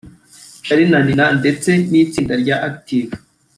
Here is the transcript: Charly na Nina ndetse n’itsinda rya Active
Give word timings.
Charly 0.65 0.85
na 0.91 0.99
Nina 1.05 1.25
ndetse 1.39 1.69
n’itsinda 1.91 2.33
rya 2.43 2.55
Active 2.69 3.11